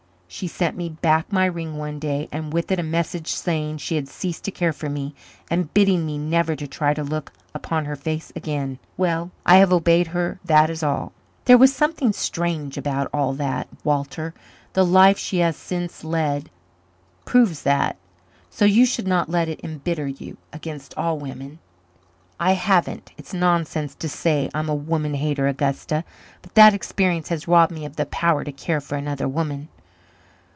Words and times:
She 0.33 0.47
sent 0.47 0.77
me 0.77 0.87
back 0.87 1.29
my 1.29 1.43
ring 1.45 1.77
one 1.77 1.99
day 1.99 2.29
and 2.31 2.53
with 2.53 2.71
it 2.71 2.79
a 2.79 2.83
message 2.83 3.27
saying 3.33 3.77
she 3.79 3.95
had 3.97 4.07
ceased 4.07 4.45
to 4.45 4.49
care 4.51 4.71
for 4.71 4.87
me 4.87 5.13
and 5.49 5.71
bidding 5.73 6.05
me 6.05 6.17
never 6.17 6.55
to 6.55 6.67
try 6.69 6.93
to 6.93 7.03
look 7.03 7.33
upon 7.53 7.83
her 7.83 7.97
face 7.97 8.31
again. 8.33 8.79
Well, 8.95 9.31
I 9.45 9.57
have 9.57 9.73
obeyed 9.73 10.07
her, 10.07 10.39
that 10.45 10.69
is 10.69 10.83
all." 10.83 11.11
"There 11.43 11.57
was 11.57 11.75
something 11.75 12.13
strange 12.13 12.77
about 12.77 13.09
all 13.13 13.33
that, 13.33 13.67
Walter. 13.83 14.33
The 14.71 14.85
life 14.85 15.17
she 15.17 15.39
has 15.39 15.57
since 15.57 16.01
led 16.01 16.49
proves 17.25 17.63
that. 17.63 17.97
So 18.49 18.63
you 18.63 18.85
should 18.85 19.09
not 19.09 19.27
let 19.29 19.49
it 19.49 19.59
embitter 19.65 20.07
you 20.07 20.37
against 20.53 20.97
all 20.97 21.19
women." 21.19 21.59
"I 22.39 22.53
haven't. 22.53 23.11
It's 23.17 23.33
nonsense 23.33 23.95
to 23.95 24.07
say 24.07 24.49
I'm 24.53 24.69
a 24.69 24.73
woman 24.75 25.15
hater, 25.15 25.49
Augusta. 25.49 26.05
But 26.41 26.55
that 26.55 26.73
experience 26.73 27.27
has 27.27 27.49
robbed 27.49 27.73
me 27.73 27.83
of 27.83 27.97
the 27.97 28.05
power 28.05 28.45
to 28.45 28.53
care 28.53 28.79
for 28.79 28.95
another 28.95 29.27
woman." 29.27 29.67